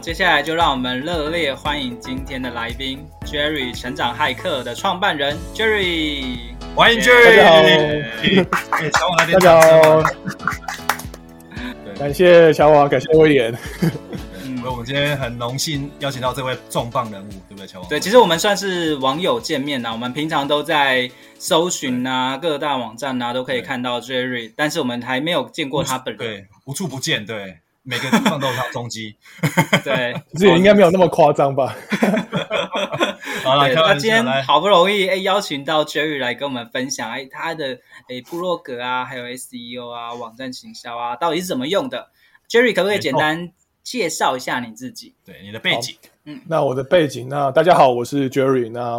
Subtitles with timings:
[0.00, 6.38] 接下来就让我们热烈欢迎今天的来宾 Jerry 成长骇客的创办人 Jerry，
[6.74, 8.44] 欢迎 Jerry，
[8.92, 10.04] 小王来点掌声。
[11.98, 13.52] 感谢小王，感谢威廉。
[14.44, 17.88] 嗯，我们今天很荣幸邀请到这位重磅人物，对不对，小王？
[17.88, 27.58] 对，其实我们算是网友见面呐，我们平常都在搜寻啊，各大网站啊都可以看到 Jerry，但是我们还没有见过他本人，对，无处不见，对。
[27.88, 29.16] 每个地方都有他踪迹，
[29.82, 31.74] 对，这也应该没有那么夸张吧？
[33.42, 37.78] 好了，那今天好不容易哎邀请到 Jerry 来跟我们分享哎他的
[38.08, 42.10] 哎部落格啊，还有 SEO 啊，网站行销啊，到底是怎么用的
[42.50, 45.14] ？Jerry 可不可以简单介绍一下你自己？
[45.24, 45.96] 对，你的背景。
[46.24, 48.98] 嗯，那我的背景，那大家好，我是 Jerry，那。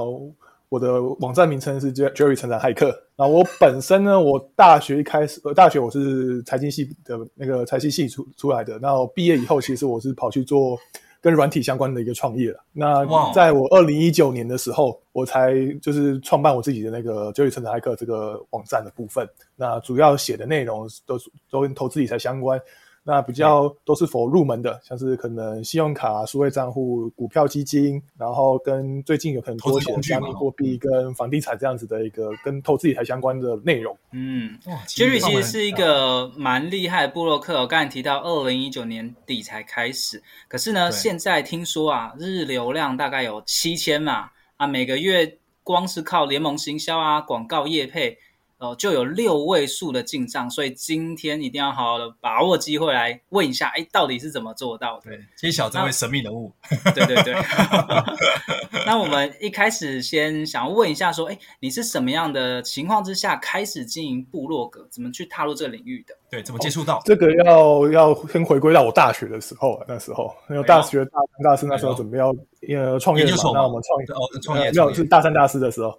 [0.69, 2.95] 我的网站名称是 Jerry 成长骇客。
[3.17, 8.77] 那我本身呢，我大学一开始，呃，大学我是财经系的那个财经系出出来的。
[8.79, 10.77] 那我毕业以后，其实我是跑去做
[11.19, 12.63] 跟软体相关的一个创业了。
[12.71, 13.03] 那
[13.33, 19.27] 在我二零一九年的时候，我才就是创办我自己的那个 Jerry 成长骇客这个网站的部分。
[19.55, 21.17] 那主要写的内容都
[21.49, 22.61] 都跟投资理财相关。
[23.03, 33.97] 那比较都是 for 入门的，像是可能信用卡、数位账户、股票基金，然后跟最近有可能多钱加密货币跟房地产这样子的一个跟投资理财相关的内容。
[34.11, 37.61] 嗯，Jerry 其实是一个蛮厉害的部落客。
[37.61, 48.17] 我刚才提到二零一九年底才开始，可是呢，现在听说啊，日流量大概有七千嘛，啊，每个月光是靠联盟行销啊、广告业配。
[48.59, 55.11] 哦，就有六位数的进账，所以今天一定要好好的把握机会来问一下，哎，到底是怎么做到的？
[55.11, 56.51] 对，揭晓这位神秘人物。
[56.93, 57.33] 对对对。
[58.85, 64.85] 那我们一开始先想要问一下，说，哎，你是什么样的情况之下开始经营部落格？
[64.91, 66.13] 怎么去踏入这个领域的？
[66.29, 67.01] 对，怎么接触到？
[67.05, 72.35] 这个要要先回归到我大学的时候，那时候，因为大学大三、大四那时候准备要
[72.67, 75.97] 呃创业嘛，那我们创业哦，创业，没有是大三、大四的时候。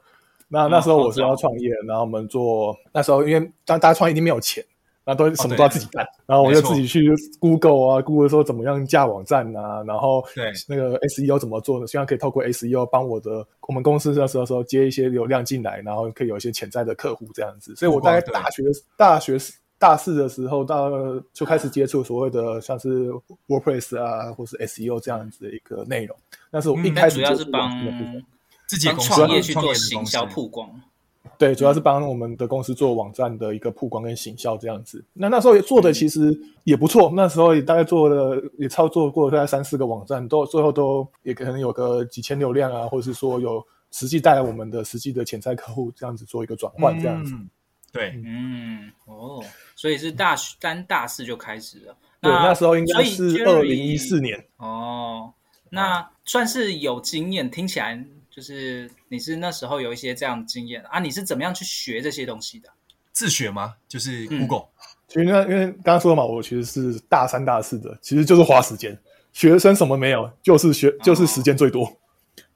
[0.53, 4.65] 那那时候我是要创业，然后我们做那时候因为当大家创业一定没有钱，
[5.05, 11.87] 那都什么都要自己干，然后我就自己去 Google 啊，Google 说怎么样架网站啊，然后对那个 SEO 怎么做呢？
[11.87, 17.75] 希望可以透过 SEO 帮我的我们公司那时候说接一些流量进来，然后可以有一些潜在的客户这样子。
[17.77, 18.65] 所以我大概大学
[18.97, 19.39] 大学
[19.79, 20.91] 大四的时候到
[21.33, 23.09] 就开始接触所谓的像是
[23.47, 26.17] WordPress 啊，或是 SEO 这样子的一个内容。
[26.51, 27.71] 但是我一开始主要是帮。
[28.71, 30.81] 自己创业去做行销曝光，
[31.37, 35.05] 对，主要是帮我们的公司做网站的一个曝光跟行销这样子。
[35.13, 43.61] 那那时候也做的其实也不错，那时候也大概做了也操作过大概三四个网站，都最后都也可能有个几千流量啊，或者是说有
[43.91, 47.35] 实际带来我们的实际的潜在客户这样子做一个转换这样子。
[47.35, 47.51] 嗯、
[47.91, 49.43] 对，嗯，哦，
[49.75, 51.97] 所以是大三大四就开始了。
[52.21, 54.47] 对，那时候应该是二零一四年。
[54.59, 55.33] 哦，
[55.71, 58.01] 那算是有经验，听起来。
[58.31, 61.01] 就是你是那时候有一些这样的经验啊？
[61.01, 62.69] 你是怎么样去学这些东西的？
[63.13, 63.75] 自学吗？
[63.89, 64.61] 就是 Google。
[64.61, 64.69] 嗯、
[65.09, 68.97] 其实那因为刚刚说嘛，我其实是大三大四的，其实就是花时间。
[69.33, 71.85] 学生什么没有，就是学，就是时间最多。
[71.85, 71.93] 哦、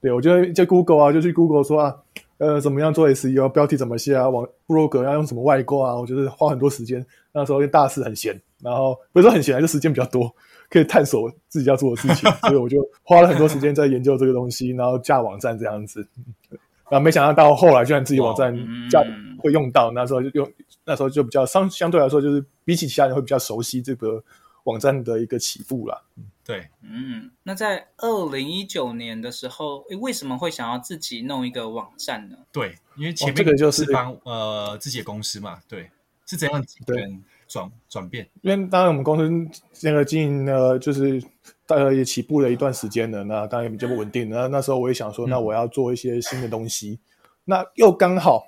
[0.01, 1.95] 对，我就在 Google 啊，就去 Google 说啊，
[2.37, 5.95] 呃，怎么样做 SEO，标题怎么写啊，网部落格要用什么外挂啊？
[5.95, 7.05] 我觉得花很多时间。
[7.31, 10.33] 那时候因为大四很闲，然后不是说很闲，就时间比较多。
[10.69, 16.07] 可以探索自己要做的事情，所以我就花了很多时间在研究这个东西，然后架网站这样子。
[16.87, 18.55] 然后没想到到后来居然自己网站
[18.89, 20.51] 加嗯会用到，那时候就用
[20.83, 24.23] 那时候就比较相相对来说就是比起其他人会比较熟悉这个
[24.65, 25.99] 网站的一个起步啦。
[26.43, 32.37] 对，嗯，那在二零一九年的时候，诶，为什么会想要自己弄一个网站呢？
[32.51, 35.89] 对，因为前面哦这个就是帮呃自己的公司嘛，对，
[36.27, 37.01] 是怎样对
[37.55, 38.27] 转转变？
[38.41, 41.23] 因为当然我们公司那个经营呢，就是
[41.65, 44.29] 大概也起步了一段时间了，那当然也比较不稳定。
[44.29, 46.99] 那那时候我也想说，那我要做一些新的东西，
[47.45, 48.43] 那又刚好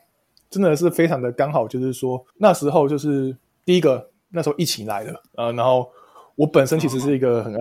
[0.49, 5.89] 真的是非常的刚好，就是说那时候就是第一个那时候疫情来了，呃，然后
[6.35, 7.59] 我本身其实是一个很爱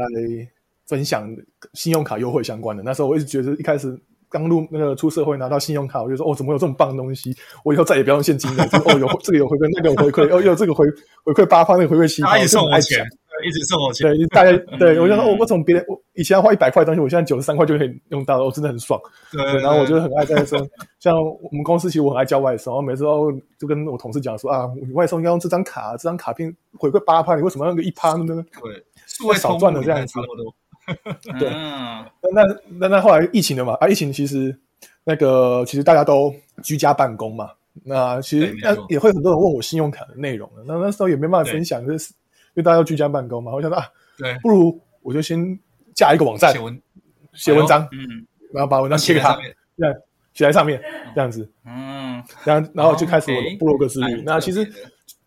[0.87, 1.33] 分享
[1.75, 3.97] 信用卡优惠相关的，那时候我一直觉得一开始。
[4.29, 7.35] 刚入那个出社会拿到信用卡，我就说哦，怎么有这么棒的东西？
[7.65, 8.65] 我以后再也不要用现金了。
[8.85, 10.87] 哦，有这个有回馈，那个有回馈， 哦，有这个回
[11.25, 13.07] 回馈八块，那个回馈七块，他也送我钱，
[13.45, 14.11] 一直送我钱。
[14.11, 19.01] 对，大概 对、嗯、我就说哦，我从别人我以前要花一百块的东西，我现在九十三块就可以用到了，我真的很爽。
[19.33, 20.59] 对，对，对，然后我就很爱在说，
[20.99, 28.45] 像我们公司其实我很爱叫外送，然后每次都就跟我同事讲说啊，你外送应该用这张卡，这张卡片回馈八块，你为什么要用个一趴呢？
[28.63, 30.19] 对，数位少赚了这样子。
[31.39, 33.75] 对，嗯、那那那那后来疫情了嘛？
[33.81, 34.57] 啊，疫情其实。
[35.09, 36.35] 那个其实大家都
[36.65, 37.49] 居家办公嘛，
[37.85, 43.87] 那其实那也会很多人问我信用卡的内容的，那那时候也没办法分享，就是因为大家都居家办公嘛，我想说啊，
[44.19, 45.57] 对，不如我就先
[45.95, 46.83] 架一个网站，写文
[47.33, 49.39] 写文章，嗯，然后把文章贴给他，
[49.79, 49.95] 这样
[50.35, 50.83] 写在上面，
[51.15, 54.23] 这样子，嗯，然后然后就开始我的部落格之旅。
[54.27, 54.69] 那其实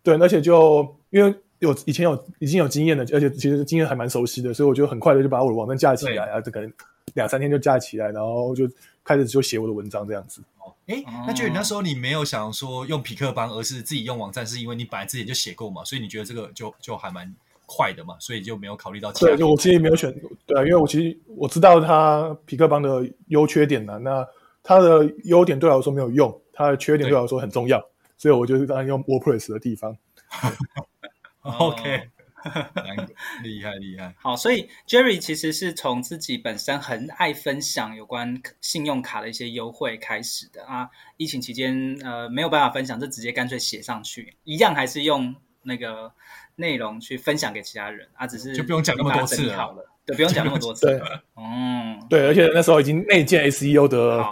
[0.02, 6.68] 对，而且就因为有以前有已经有经验的，而且其实经验还蛮熟悉的，所以我就很快的就把我的网站架起来啊，这个
[7.14, 8.68] 两三天就架起来，然后就。
[9.02, 10.42] 开始就写我的文章这样子。
[10.58, 17.34] 哦，哎，那就你那时候你没有想说用匹克邦，而是自己用网站，是因为你本来之前就写过嘛，所以你觉得这个就就还蛮
[17.66, 19.28] 快的嘛，所以就没有考虑到其他。
[19.28, 20.14] 对，就我其实没有选，
[20.46, 24.28] 对啊，因为我其实我知道它匹克邦的优缺点呢、啊，那
[24.62, 27.82] 它的优点对我来说没有用，它的缺点对我来说很重要，
[28.18, 29.96] 所以我就是当然用 WordPress 的地方。
[31.42, 32.10] OK。
[33.42, 40.88] 厉害厉害，好，所以 Jerry 其实是从自己本身很爱分享有关信用卡的一些优惠开始的啊。
[41.18, 45.34] 疫情期间，呃，没有办法分享，就直接干脆写上去，一样还是用
[45.64, 46.10] 那个
[46.56, 50.86] 内容去分享给其他人啊，只是就不用讲那么多次好了，对，不用讲那么多次。
[50.88, 50.98] 对，
[51.36, 54.24] 嗯，对，而且那时候已经内建 SEO 的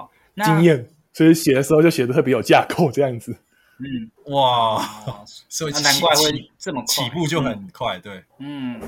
[0.43, 3.37] 经验，所以写的时候就写的特别有架构这样子。
[3.81, 4.83] 嗯，哇，
[5.49, 8.25] 所以难怪会这么快，起步就很快，嗯、对。
[8.39, 8.81] 嗯，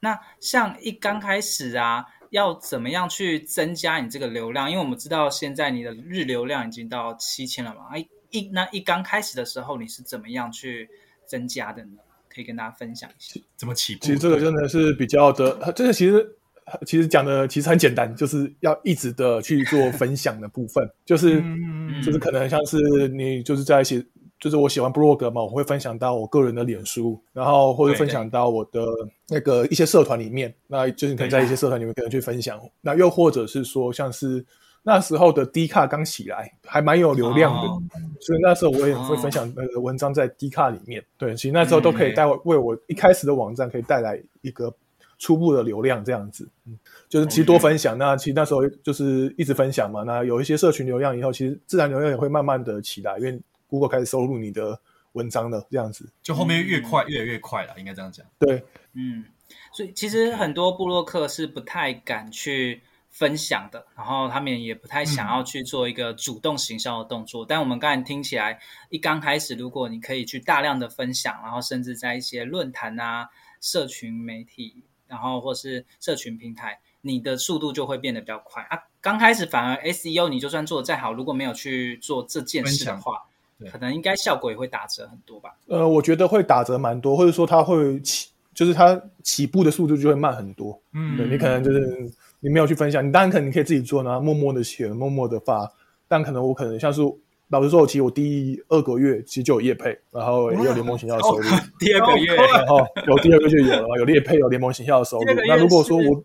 [0.00, 4.68] 那像一刚开始啊，要怎么样去增加你这个流量？
[4.68, 10.90] 因为我们知道现在你的日流量已经到七千了嘛，哎，一那一刚开始的时候你是怎么样去
[11.24, 11.92] 增加的呢？
[12.28, 13.40] 可以跟大家分享一下。
[13.56, 14.06] 怎么起步？
[14.06, 16.36] 其实这个真的是比较的，这个其实
[16.84, 24.04] 其实讲的其实很简单，就是要一直的去做分享的部分，就是、嗯、就是可能像是你就是在写。
[24.42, 28.84] 就是我喜欢部落格嘛，我会分享到我个人的脸书，然后或者分享到我的
[29.28, 32.60] 那个一些社团里面，那就是你可以在一些社团里面可能去分享。
[32.80, 34.44] 那又或者是说，像是
[34.82, 37.80] 那时候的 D 卡刚起来，还蛮有流量的，哦、
[38.20, 41.00] 所以那时候我也会分享那个文章在 D 卡里面。
[41.00, 44.74] 哦、对，其实那时候都可以带为我一开始的网站可以带来一个
[45.20, 46.48] 初步的流量，这样子。
[46.66, 46.76] 嗯，
[47.08, 50.02] 就是其实多分享，那其实那时候就是一直分享嘛。
[50.02, 53.40] 那有一些社群流量以后，其实自然流量也会慢慢的起来，因为。
[53.72, 54.78] Google 开始收录你的
[55.12, 58.26] 文章了，这样子就后面越快，越来越快了，应该这样讲。
[58.38, 59.24] 对，嗯，
[59.72, 67.46] 所以其实很多部落客是不太敢去分享的，然后他们也不太想要去做一个主动行销的动作。
[67.46, 68.60] 嗯、但我们刚才听起来，
[68.90, 78.78] 一刚开始，如果你可以去大量的分享，然后甚至在一些论坛啊、社群媒体，然后或是社群平台，你的速度就会变得比较快啊。
[79.00, 83.24] 刚开始反而 SEO 你就算做的再好，如果没有去做这件事的话，
[83.70, 85.54] 可能应该效果也会打折很多吧？
[85.66, 90.80] 呃，我觉得会打折蛮多，或者说它会起，就是它起步的速度就会慢很多。
[90.94, 95.70] 嗯，对，你可能就是你没有去分享，你当然可能你可以自己做，然后默默的写，默默的发。
[96.08, 97.00] 但可能我可能像是
[97.48, 101.48] 老实说，我其实我第二个月其实就有业配，然后也有联盟形象的收入。
[101.78, 105.24] 第二个月，然后有第二个就有了，有业配，有联盟形象的收入。
[105.46, 106.24] 那如果说我，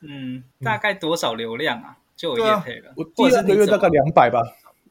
[0.00, 1.96] 嗯，大概多少流量啊？
[2.16, 2.92] 就有业配了。
[2.96, 4.42] 我第二个月大概两百吧。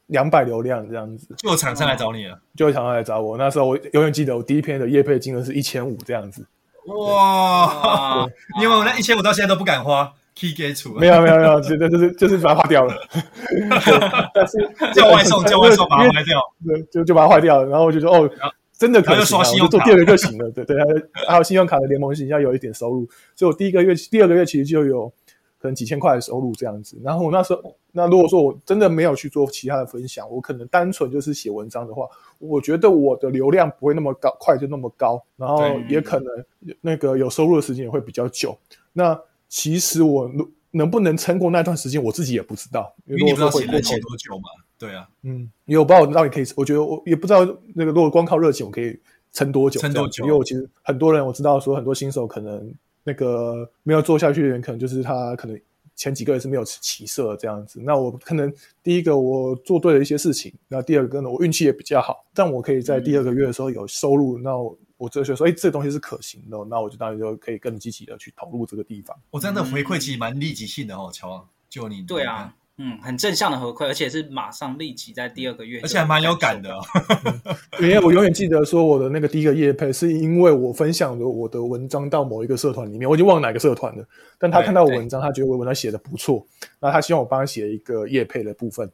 [0.08, 3.38] 两百流量这样子，就有厂商来找你了，就有厂商来找我。
[3.38, 6.46] 那时候我永远记得，我第一篇的业配金额是一千五这样子。
[6.86, 8.26] 哇！
[8.60, 10.94] 因为我那一千五到现在都不敢花，key 给出。
[10.94, 12.94] 没有没有没有，就 就是就是把它花掉了。
[14.32, 14.56] 但是
[14.94, 17.68] 叫外送叫外送把它坏掉，对，就就把它坏掉了。
[17.68, 18.30] 然后我就说哦，
[18.78, 20.50] 真的可以做第二个就行了。
[20.50, 20.76] 对对，
[21.28, 25.12] 还有信用卡的联盟行销有一点收入，所以我第一个月、第二个月其实就有
[25.58, 26.96] 可能几千块的收入这样子。
[27.02, 32.06] 然后我那时候，那如果说我真的没有去做其他的分享，我可能单纯就是写文章的话，
[32.38, 36.26] 我觉得我的流量不会那么高，快就那么高，然后也可能
[36.80, 38.56] 那个有收入的时间也会比较久。
[38.92, 40.30] 那其实我
[40.70, 44.44] 能不能撑过那段时间，我自己也不知道，因为你不知道写能写多久嘛。
[44.78, 47.40] 对啊，嗯，因为我不知道我到底可以，我觉得我也不知道
[47.74, 48.96] 那个如果光靠热情，我可以
[49.32, 49.80] 撑多久？
[49.80, 50.24] 撑多久？
[50.24, 52.72] 因为我其实很多人我知道说很多新手可能
[53.08, 55.58] 那个没有做下去的人，可能就是他可能
[55.96, 57.80] 前几个月是没有起色这样子。
[57.82, 64.78] 那我可能第一个我做对了一些事情，那第二个呢，我运气也比较好，但我可以在第二个月的时候有收入，嗯、那我。
[64.98, 69.16] 我哲学说，哎，这个东西是可行的，那我就当然就可以更积极的去投入这个地方。
[69.30, 76.72] 我这样的回馈其实蛮立即性的哦，乔，就你对啊，嗯，很正向的回馈，而且是马上立即在第二个月，而且还蛮有感的。
[77.82, 84.04] 因为我永远记得说，我的那个第一个夜配是因为我分享了我的文章到某一个社团里面，我已经忘了哪个社团了，
[84.38, 86.46] 但他看到我文章，他觉得我文章写的不错，
[86.80, 88.90] 那他希望我帮他写一个夜配的部分。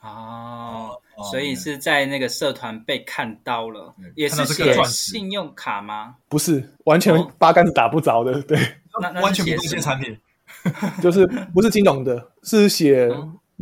[0.00, 1.00] 哦。
[1.30, 6.16] 所以是在那个社团被看到了，嗯、也是写信用卡吗？
[6.28, 8.58] 不是，完全八竿子打不着的，哦、对，
[9.00, 10.18] 那那完全不是这些产品，
[11.02, 13.08] 就是不是金融的，是写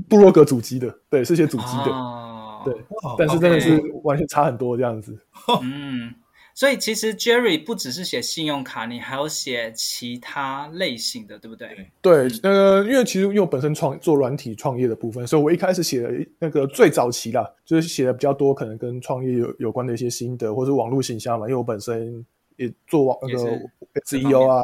[0.09, 2.75] 部落格主机的，对，是写主机的，哦、对，
[3.19, 5.19] 但是真的是完全差很多这样子，
[5.63, 6.15] 嗯。
[6.55, 11.91] 所以其实 Jerry 不只是写信用卡，你还有写其他类型的，对不对？
[12.03, 21.47] 对，呃，因为其实因为我本身创做软体创业的部分，所以我一开始写的那个最早期啦，就是写的比较多，可能跟创业有有关的一些心得，或是网络形象嘛。
[21.47, 22.23] 因为我本身
[22.57, 23.59] 也做网那个
[24.05, 24.61] CEO 啊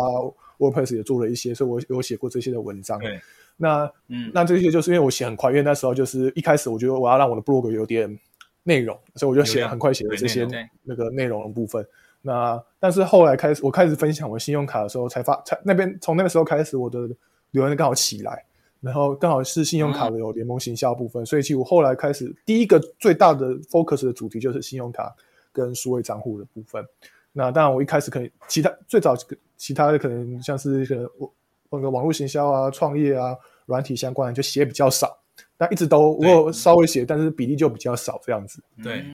[0.59, 2.99] ，WordPress 也做了一些，所以我有写过这些的文章。
[2.99, 3.21] 对，
[3.57, 8.19] 那嗯，那这些就是因为我写很快，因为那时候就是一开始我觉得我要让我的 blog 有点。
[8.65, 10.47] 内容，所以我就写很快写了这些
[10.83, 11.83] 那个内容的部分。
[12.21, 17.09] 那但是后来开始，我开始分享我信用卡的时候，才发才那边从那个时候开始，我的
[17.53, 18.45] 流量刚好起来，
[18.83, 25.17] 然后刚好是信用卡的有联盟行销部分，嗯、所以其实我后来开始第一个最大的 focus 的主题就是信用卡
[25.51, 26.85] 跟数位账户的部分。
[27.33, 29.17] 那当然我一开始可以其他最早
[29.59, 31.31] 其他的可能像是可能我
[31.71, 33.37] 那个网络行销啊、创业啊、
[33.67, 35.19] 软体相关的就写比较少。
[35.57, 38.63] 但一直都我有稍微写，但是比例就比较少这样子。
[38.83, 39.05] 对。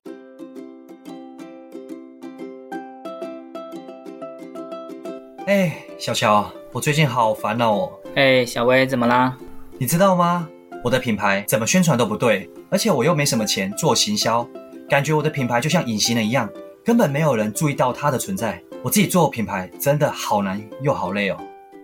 [5.47, 7.93] 哎，小乔，我最近好烦恼哦。
[8.15, 9.37] 哎，小薇，怎么啦？
[9.79, 10.49] 你知道吗？
[10.83, 14.47] 我的品牌怎么宣传都不对，而且我又没什么钱做行销，
[14.89, 16.51] 感觉我的品牌就像隐形人一样，
[16.85, 18.63] 根本没有人注意到它的存在。
[18.85, 21.39] 我自己做品牌真的好难又好累哦。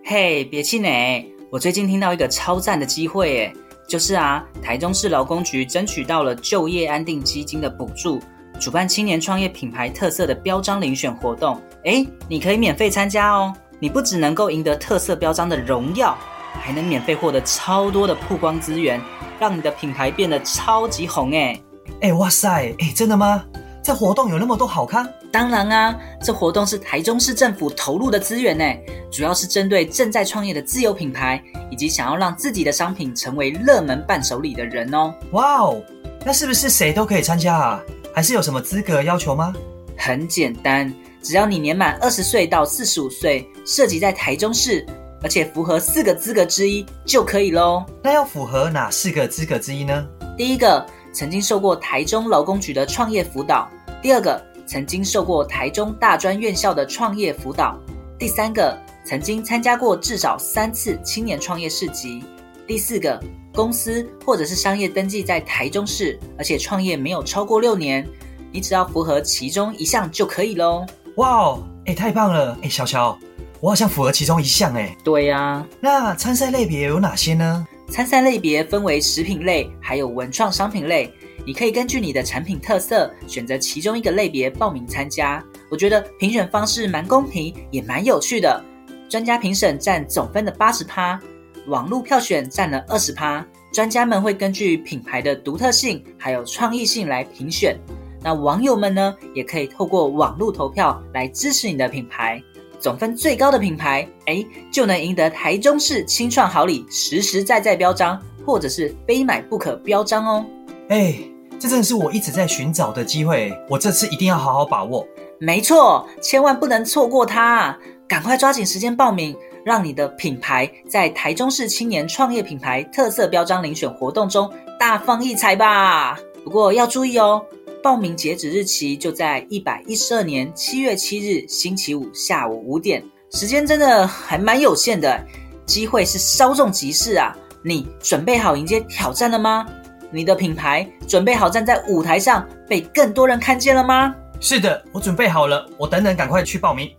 [0.04, 3.54] 嘿，别气馁，我最近听到一个超赞的机会耶。
[3.88, 8.20] 就是啊，台中市劳工局争取到了就业安定基金的补助，
[8.60, 11.58] 主办青年创业品牌特色的标章遴选活动。
[11.84, 13.50] 诶，你可以免费参加哦！
[13.78, 16.14] 你不只能够赢得特色标章的荣耀，
[16.60, 19.00] 还能免费获得超多的曝光资源，
[19.38, 21.62] 让你的品牌变得超级红诶！
[22.02, 23.42] 诶，哇塞，诶，真的吗？
[23.82, 25.08] 这活动有那么多好康？
[25.32, 28.64] 当然啊，这活动是台中市政府投入的资源呢，
[29.12, 35.14] 主要是针对正在创业的自有品牌，以及想要让自己的商品成为热门伴手礼的人哦。
[35.32, 35.80] 哇哦，
[36.24, 37.80] 那是不是谁都可以参加啊？
[38.12, 39.54] 还是有什么资格要求吗？
[39.96, 44.84] 很简单，只要你年满二十岁到四十五岁，涉及在台中市，
[45.22, 47.84] 而且符合四个资格之一就可以喽。
[48.02, 50.04] 那要符合哪四个资格之一呢？
[50.36, 53.68] 第一个，曾经受过台中劳工局的创业辅导；
[54.02, 57.76] 第二个，曾经受过台中大专院校的创业辅导，
[58.16, 62.22] 第三个曾经参加过至少三次青年创业市集，
[62.68, 63.20] 第四个
[63.52, 68.06] 公司或者是商业登记在台中市，而且创业没有超过六年，
[68.52, 70.86] 你只要符合其中一项就可以喽。
[71.16, 72.56] 哇哦，哎，太棒了！
[72.62, 73.18] 哎，小乔，
[73.58, 74.96] 我好像符合其中一项哎。
[75.02, 77.66] 对呀、啊，那参赛类别有哪些呢？
[77.88, 81.12] 参赛类别分为食品类，还有文创商品类。
[81.46, 85.42] 你可以根据你的产品特色选择其中一个类别报名参加。
[85.70, 88.62] 我觉得评选方式蛮公平，也蛮有趣的。
[89.08, 91.20] 专家评审占总分的八十趴，
[91.66, 93.44] 网络票选占了二十趴。
[93.72, 97.78] 专家们会根据品牌的独特性还有创意性来评选。
[98.22, 102.42] 那网友们呢，也可以透过网络投票来支持你的品牌。
[102.78, 110.44] 总分最高的品牌，诶，就能赢得台中市清创好礼实实在在标章，或者是非买不可标章哦。
[110.90, 111.14] 哎，
[111.60, 115.06] 这真的是我一直在寻找的机会，我这次一定要好好把握。
[115.38, 117.78] 没错，千万不能错过它，
[118.08, 126.18] 赶快抓紧时间报名，让你的品牌在台中市青年创业品牌特色标章遴选活动中大放异彩吧。
[126.42, 127.40] 不过要注意哦，
[127.84, 135.24] 报名截止日期就在一百一十二年七月七日星期五下午五点，时间真的还蛮有限的。
[135.64, 137.32] 机会是稍纵即逝啊！
[137.62, 139.64] 你准备好迎接挑战了吗？
[140.12, 144.14] 你的品牌准备好站在舞台上被更多人看见了吗？
[144.40, 145.70] 是的，我准备好了。
[145.78, 146.90] 我等等赶快去报名。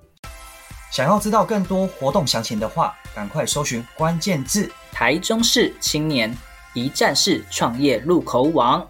[0.92, 6.34] 想要知道更多活动详情的话，赶快搜寻关键字“台中市青年
[6.74, 8.88] 一站式创业入口网”。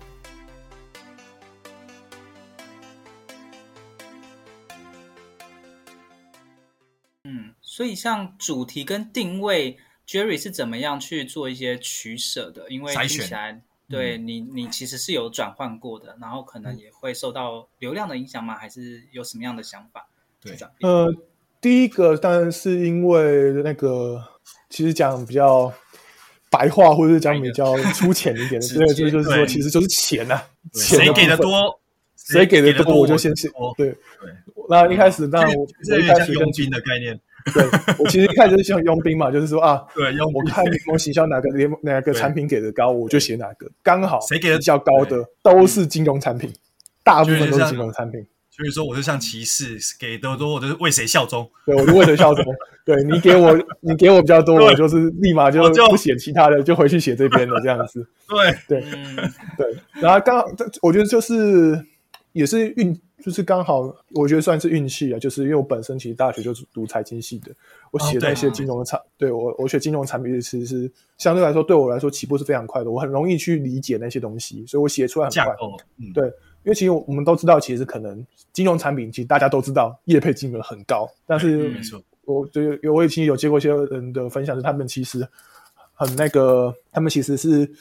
[7.23, 12.69] 嗯，所以像主题跟定位，Jerry 是怎么样去做一些取舍的？
[12.69, 13.61] 因为听起来。
[13.91, 18.55] 对你，你其实是有转换过的，然后可能也会受到流量的影响吗？
[18.55, 20.07] 还是有什么样的想法？
[20.41, 21.13] 对，呃，
[21.60, 24.24] 第一个当然是因为那个，
[24.69, 25.71] 其实讲比较
[26.50, 31.79] 白话，或者是讲比较粗浅一点的， 对，这就是说，其实就是钱呐、啊，谁给的多，
[32.15, 33.50] 谁给的多，我就先写。
[33.77, 33.89] 对。
[33.89, 33.98] 对，
[34.69, 37.19] 那一开始，那我我一开始佣金的概念。
[37.53, 37.63] 对，
[37.98, 46.53] 我其实一开始就像佣兵嘛，就是说啊，对，我看联盟行销哪个联盟哪个产品给的高，我就写哪个，刚好谁给的比较高的都是金融产品，
[47.03, 48.25] 大部分都是金融产品。
[48.51, 51.50] 所以说，我就像骑士给的多，我就是为谁效忠。
[51.65, 52.45] 对，我就为谁效忠。
[52.86, 58.05] 对，你给我，你给我比较多，我就是立马就不写其他的，就回去写这边的这样子。
[58.27, 58.81] 对对
[59.57, 60.45] 对，然后刚好，
[60.81, 61.83] 我觉得就是
[62.33, 63.00] 也是运。
[63.21, 65.19] 就是刚好，我觉得算是运气啊。
[65.19, 67.51] 就是因为我本身其实大学就是读财经系的，
[67.91, 75.55] 我写那些金融的产，哦、对，对我我学金融产品其实是相对来说对我来说起步是非常快的，我很容易去理解那些东西，所以我写出来很快。
[75.97, 76.25] 嗯、对，
[76.63, 81.71] 因为其实我们都知道，其实可能金融产品其实大家都知道业配金额很高，但是
[82.25, 85.27] 我就有我以前有接过一些人的分享，是他们其实
[85.93, 87.71] 很那个，他们其实是。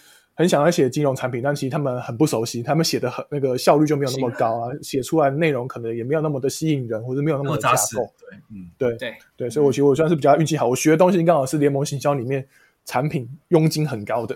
[0.40, 8.11] 很想要写金融产品，但其实他们很不熟悉，他们写的很那个效率就没有那么高啊，写出来内容可能也没有那么的吸引人，或者没有那么的架构。
[8.18, 12.49] 对，嗯，对对对，所以我觉得我算是比较运气好，我学的东西刚好是联盟行销里面
[12.87, 14.35] 产品佣金很高的，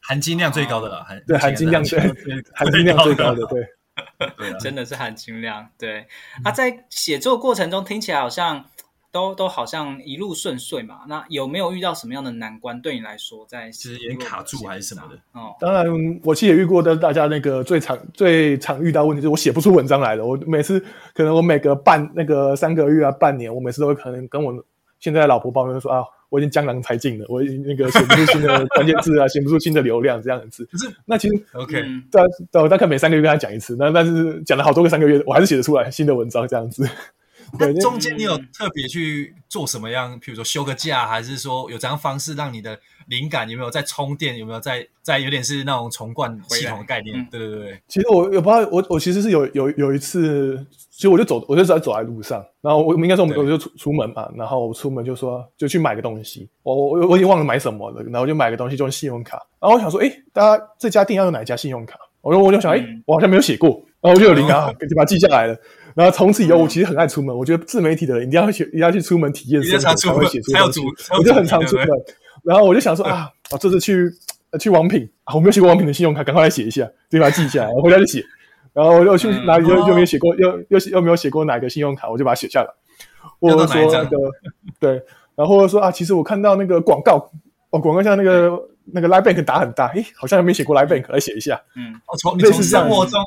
[0.00, 1.96] 含金量最高的了，含对含金量最
[2.52, 3.64] 含金量最高的，对，
[4.58, 5.70] 真的是含金量。
[5.78, 6.08] 对，
[6.42, 8.64] 他在写作过程中听起来好像。
[9.12, 12.80] 都都好像一路顺遂嘛，那有没有遇到什么样的难关？
[12.80, 15.16] 对你来说，在其实也卡住还是什么的？
[15.32, 15.86] 哦，当然，
[16.22, 16.96] 我其实也遇过的。
[16.96, 20.24] 大家那个最常最常遇到问题就是我写不出文章来了。
[20.24, 20.78] 我每次
[21.14, 24.64] 可能我每隔半那个三个月啊，半年，我每次都会可能跟我
[24.98, 30.64] 现在老婆抱怨说啊，我已经江郎才尽了，我已经那个写不出新的关键字啊， 写不出新的流量这样子。
[30.72, 36.88] 可是那其实 OK，对，我大概每三个月跟他讲一次，那但是讲了好多个三个月，我还是写得出来新的文章这样子。
[37.58, 40.18] 那中间你有特别去做什么样？
[40.20, 42.78] 比如说休个假，还是说有怎样方式让你的
[43.08, 44.36] 灵感有没有在充电？
[44.36, 47.26] 有没有在在有点是那种重灌系统的概念？
[47.30, 47.80] 对对对。
[47.88, 61.98] 其实我也不知道，我我其实是有有有一次，其实我就走，我就在走在路上，然后我应该说我们我就出出门嘛，然后我出门就说就去买个东西，我我我已经忘了买什么了，然后我就买个东西，就用信用卡，然后我想说，诶，大家这家店要用哪一家信用卡？
[62.20, 65.56] 我说我就想，诶，我好像没有写过，然后我就有灵感， 就把它记下来了。
[65.96, 67.34] 然后从此以后，我其实很爱出门。
[67.34, 70.80] 我觉得自媒体的人一定要去，一定要去出门体验生活，才会写出东西。
[71.18, 71.88] 我就很常出门。
[72.44, 74.06] 然后我就想说啊，我这次去
[74.60, 78.22] 去王品啊，我没有写过王品的信用卡，赶快来写一下，就把它记下来，我回家就写。
[78.74, 82.68] 然后我又去哪里又又没有写过，又又又没有写过哪个信用卡，我就把它写下来。
[83.40, 84.16] 或者说那个
[84.78, 85.02] 对，
[85.34, 87.30] 然后或者说啊，其实我看到那个广告
[87.70, 88.68] 哦，广告像那个。
[88.92, 91.60] 那个 Line Bank 打很大，诶，好像还没写过 Line Bank，来写一下。
[91.74, 93.20] 嗯，哦，从类似生活中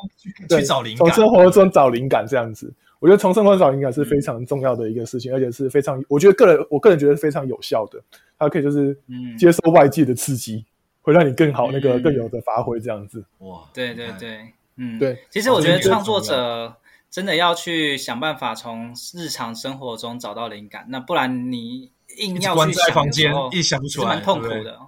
[0.48, 2.72] 去找灵感，从生活中找灵感这样子。
[2.98, 7.98] 我觉得从生活中找灵感是非常重要的一个事情，而且是非常，我觉得个人，我个人觉得非常有效的。
[8.38, 8.94] 它可以就是
[9.38, 10.64] 接受外界的刺激，
[11.00, 13.24] 会让你更好，那个更有的发挥这样子。
[13.38, 14.38] 哇，对对对，
[14.76, 15.18] 嗯，对。
[15.30, 16.74] 其实我觉得创作者
[17.10, 24.78] 真的要去想办法从日常生活中找到灵感，那不然你硬要去想的时候，一想不出来，蛮痛苦的。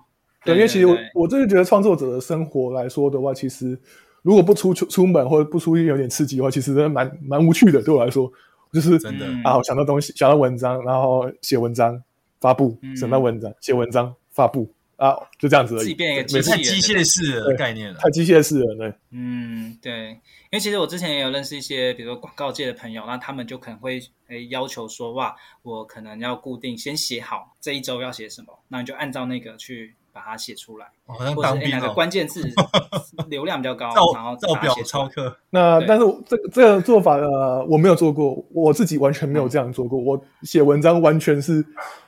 [0.44, 3.78] 对，因为其实我我真的觉得创作者的生活来说的话，其实
[4.22, 7.83] 如果不出出出门或者不出去有点刺激的话，其实真的蛮蛮无趣的。
[7.83, 8.31] 对我来说，
[8.72, 12.02] 就是真的啊，我想到东西，想到文章，然后写文章
[12.40, 15.83] 发布，想到文章写文章发布啊，就这样子而已。
[15.83, 18.92] 自己变一个太机械式的概念了，太机械式了，对。
[19.11, 20.18] 嗯，对，因
[20.52, 29.94] 为其实我之前也有认识一些，比如说广告界的朋友，那他们就可能会诶要求说，哇，我可能要固定先写好这一周要写什么，那你就按照那个去。
[30.12, 32.42] 把它写出来，好像当兵哪个关键字
[33.29, 35.35] 流量比较高，然后照表操课。
[35.51, 39.98] 那但是这个这个做法呃，我没有做过，我自己完全没有这样做过。
[39.98, 41.64] 我写文章完全是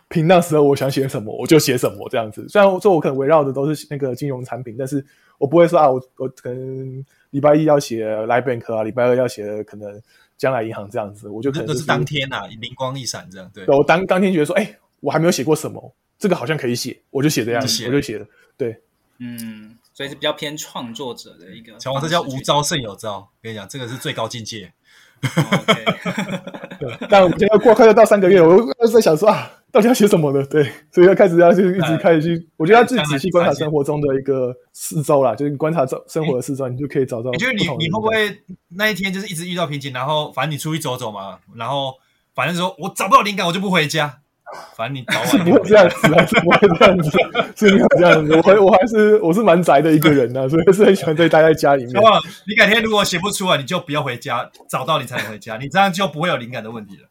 [0.08, 2.46] 凭那时候我想写什么我就写什么这样子。
[2.48, 5.04] 虽然说我可能围绕的都是那个金融产品，但是
[5.38, 10.00] 我不会说啊，我我可能礼拜一要写 Line Bank 啊，礼拜二要写可能
[10.36, 13.50] 将来银行这样子，我就可能都是当天啊，灵光一闪这样。
[13.54, 15.94] 对，我当当天觉得说，哎，我还没有写过什么。
[16.18, 18.26] 这个好像可以写，我就写这样子，我就写了。
[18.56, 18.80] 对，
[19.18, 21.78] 嗯，所以是比较偏创作者的一个。
[21.78, 24.72] 小王，这叫无招胜有招，跟你讲，这个是最高境界。
[26.78, 30.44] 对，但我们现在过快要到三个月，我又在想说啊，到底要写什么呢？
[30.46, 37.30] 对，所以要开始要去一直开始去，我觉得要自己仔细观察生活中的一个四周啦，就是你观察生活的四周，你就可以找到。
[37.30, 41.94] 你觉得你你会不会那一天就是一直遇到瓶颈，然后反正你出去走走嘛，然后
[42.34, 44.20] 反正说我找不到灵感，我就不回家。
[44.76, 47.10] 反正你早晚是不会这样子啊，是不会这样子，
[47.56, 48.34] 是没有这样子。
[48.36, 51.94] 我还我还是我是蛮宅的一个人呢、啊，所以是很喜欢在待在家里面。
[52.46, 57.08] 你改天如果写不出来，你就不要回家，找到你才能回家，你这样就不会有灵感的问题了。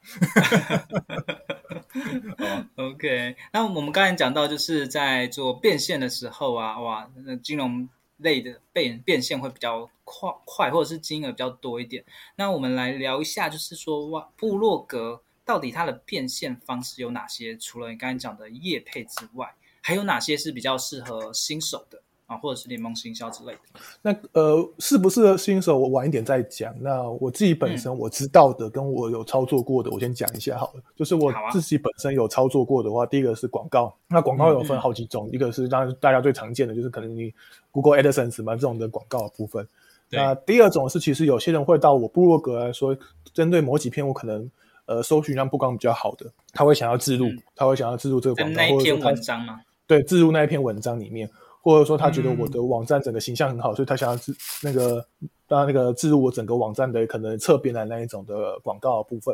[2.76, 12.04] OK，那我们刚才讲到，就是在做变现的时候啊，哇，那金融类的变变现会比较快快，或者是金额比较多一点。
[12.36, 15.22] 那我们来聊一下，就是说哇，部落格。
[15.46, 17.58] 到底它的变现方式有哪些？
[17.58, 23.60] 除了你刚才讲的业配之外，还有哪些是比较适合新手的啊，或者是联盟行销之类的？
[24.02, 25.78] 那呃，适不适合新手？
[25.78, 26.74] 我晚一点再讲。
[26.82, 30.84] 那我自己本身我知道的，跟我有操作过的，嗯、我先讲一下好了。
[30.96, 33.94] 就是我自己本身有操作过的话，啊、第一个是广告。
[34.08, 37.34] 那广告有分好几种，嗯、一个是当然大家最常见的，就是可能你
[37.70, 39.68] Google AdSense 嘛这种的广告的部分。
[40.10, 42.98] 那第二种是，其实有些人会到我部落格来说，
[43.34, 44.50] 针对某几篇我可能。
[44.86, 49.62] 呃，搜寻量曝光比较好的，他会想要置入，嗯、他会想要置入这个广告，那一篇文章吗？
[49.88, 51.30] 对，置入那一篇文章里面，
[51.62, 55.06] 或者说他觉得我的网站整个形象很好，嗯、所以他想要置那个
[55.48, 59.34] 当那个置入我整个网站的可能侧边的那一种的广告的部分。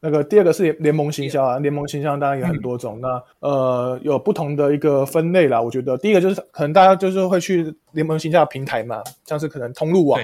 [0.00, 5.62] 那个第二个是联盟行销啊，联盟行销当然有很多种，嗯、那呃有不同的一个分类啦。
[5.62, 10.20] 我觉得第一个就是可能大家就是会去联盟行销的平台嘛，像是可能通路网。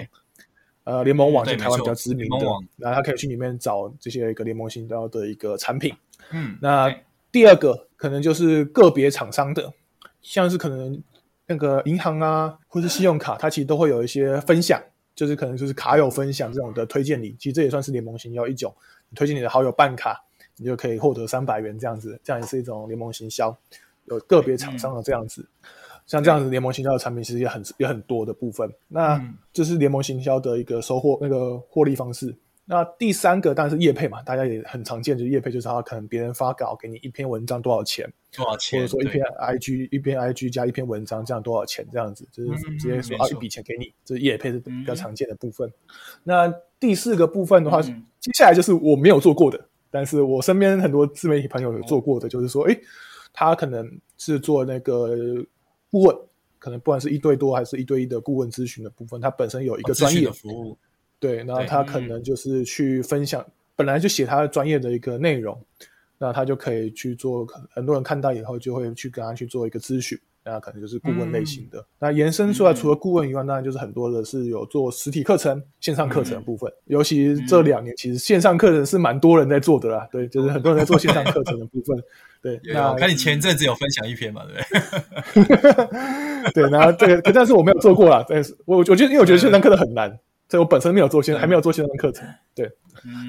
[0.85, 5.94] 呃，联盟网是台湾比较知名的，然后他可以去里面找这些一个联盟行销的一个产品。
[6.31, 6.94] 嗯，那
[7.33, 9.73] 第二个可能就是个别厂商的，
[10.20, 11.03] 像是可能
[11.47, 14.79] 那个银行啊，或是信用卡，它其实都会有一些分享，
[15.14, 18.75] 就是可能就是卡友分享这种的推荐礼，其实这也算是联盟行销一种，
[19.09, 20.23] 你推荐你的好友办卡，
[20.59, 23.57] 你就可以获得三百元这样子，这样也是一种联盟行销，
[24.05, 25.40] 有个别厂商的这样子。
[25.62, 25.68] 嗯
[26.07, 29.21] 像这样子联盟行销的产品其实也很也很多的部分，那
[29.53, 32.35] 这是联盟行销的一个收获那个获利方式。
[32.67, 45.71] 那第三个当然是业配嘛，大家也很常见，就是业配就是他可能别人发稿给你一篇文章多少钱，多少钱，或者说一篇 IG 一篇 IG 加一篇文章这样多少钱这样子，就是直接说啊一笔钱给你，这是业配是比较常见的部分。
[46.23, 52.81] 那第四个部分的话，接下来就是我没有做过的，但是我身边很多自媒体朋友有做过的，就是说，诶，
[53.35, 53.87] 他可能
[54.17, 55.45] 是做那个。
[55.94, 56.16] 顾问
[56.59, 60.76] 可能不管是一对多还是一对一的顾问咨询的部分，他本身有一个专业的服务，
[61.20, 65.57] 对，然后他可能就是去分享，本来就写他的专业的一个内容，
[66.18, 71.85] 那他就可以去做，很多人看到以后就会去跟他去做一个咨询，那可能就是顾问类型的。
[71.98, 81.96] 那延伸出来，除了顾问以外，当然就是很多的是有做实体课程、线上课程的部分，尤其这两年，其实线上课程是蛮多人在做的啦，对，就是很多人在做线上课程的部分。
[82.42, 86.52] 对，那我看你前阵子有分享一篇嘛，对不对？
[86.52, 88.22] 对，然后这个，但是我没有做过啦。
[88.28, 90.11] 但是我我觉得，因为我觉得线上课程很难，
[90.50, 92.28] 所以我本身没有做线，还没有做线上课程。
[92.54, 92.70] 对，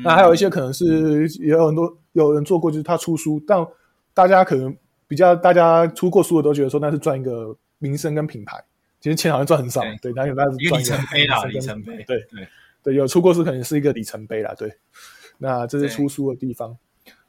[0.04, 3.65] 那还有一些可能是也有很多有人做过，就是他出书，但
[4.13, 4.75] 大家可能
[5.08, 8.63] 比较大家出过书的都觉得说那是赚一个名声跟品牌，
[9.00, 9.82] 其实钱好像赚很少。
[10.02, 12.04] 对，但是那是赚里程碑啦，里程碑。
[12.04, 12.48] 对对
[12.84, 14.54] 对，有出过书可能是一个里程碑啦。
[14.58, 14.72] 对，
[15.38, 16.78] 那这是出书的地方。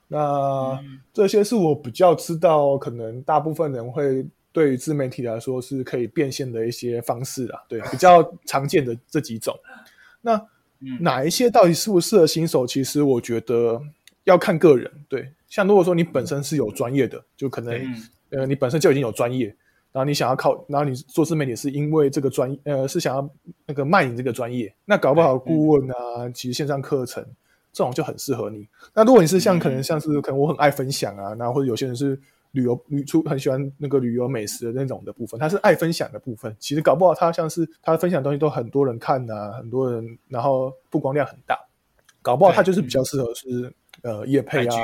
[0.08, 0.78] 那
[1.12, 9.58] 这些是我比较知道，可能大部分人会对于自媒体来说是可以变现的一些方式啊，对， 比较常见的这几种。
[10.22, 10.40] 那
[11.00, 12.66] 哪一些到底适不适合新手？
[12.66, 13.82] 其实我觉得
[14.24, 14.90] 要看个人。
[15.08, 17.74] 对，像如果说你本身是有专业的，就可能
[18.30, 19.46] 呃你本身就已经有专业，
[19.92, 23.30] 然后你想要靠，然后你做自媒体是因为这个专呃是想要
[23.66, 27.24] 那个卖你这个专业，那搞不好顾问啊，其实线上课程。
[27.72, 28.66] 这种就很适合你。
[28.94, 32.18] 那如果你是像可能像是可能我很爱分享啊，然后或者有些人是
[32.52, 36.56] 旅游旅出很喜欢那个旅游美食的那种的部分，他是爱分享的部分。
[36.58, 41.54] 其实搞不好他像是他分享的东西都很多人看啊，很多人然后曝光量很大，
[42.22, 44.74] 搞不好他就是比较适合是呃业配啊、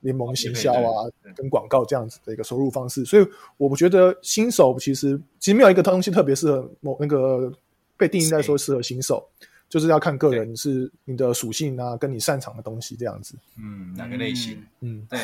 [0.00, 3.04] 联盟行销啊跟广告这样子的一个收入方式。
[3.04, 7.52] 所以我觉得新手其实其实没有一个东西特别适合某那个
[7.96, 9.28] 被定义在说适合新手。
[9.68, 13.34] 就是要看个人是你的属性啊，跟你擅长的东西这样子。
[13.58, 14.64] 嗯，哪个类型？
[14.80, 15.20] 嗯，对。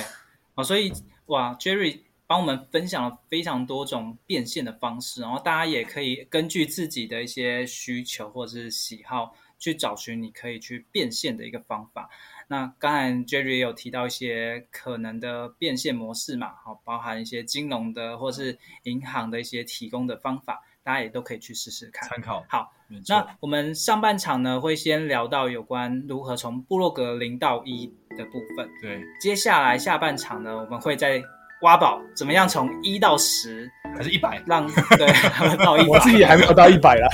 [0.54, 0.92] 好，所以
[1.28, 12.10] 哇，Jerry 帮我们分享了非常多种变现的方式，然后大家也可以根据自己的一些需求或者是喜好去找寻你可以去变现的一个方法。
[12.48, 22.08] 那刚才 Jerry 也有提到一些可能的变现模式嘛，好，包含一些金融的或是银行的一些提供的方法，大家也都可以去试试看。
[22.08, 22.44] 参考。
[22.48, 22.72] 好，
[23.08, 28.68] 那我们上半场呢会先聊到有关如何从部落格零到一的部分。
[28.80, 31.22] 对，接下来下半场呢，我们会再
[31.62, 33.70] 挖宝，怎么样从一到十。
[33.96, 34.66] 还是一百，让
[34.98, 35.06] 对
[35.64, 37.08] 到一百，我自己也还没有到一百啦，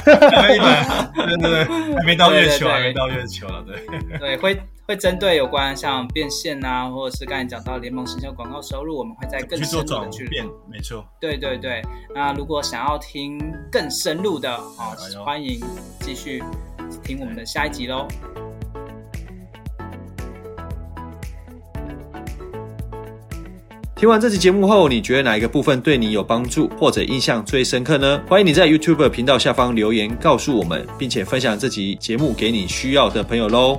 [0.55, 1.65] 一百，对对对，
[1.97, 4.19] 还没到月球， 还没到月球了，对。
[4.19, 11.83] 对，会会针对有关像变现啊，或者是刚才讲到联盟行销广告收入，我们会在更深入的去变，没错，对对对。
[12.15, 13.39] 那如果想要听
[13.71, 15.61] 更深入的啊，欢迎
[16.01, 16.43] 继续
[17.05, 18.09] 听我们的下一集喽。
[24.01, 28.19] 听完这期节目后，你觉得哪一个部分对你有帮助或者印象最深刻呢？
[28.27, 33.79] 欢迎你在 YouTube 频道下方留言告诉我们，并且分享这集节目给你需要的朋友喽。